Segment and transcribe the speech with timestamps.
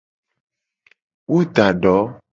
[1.31, 1.95] Wo da do.